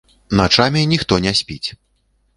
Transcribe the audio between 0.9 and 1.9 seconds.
ніхто не спіць.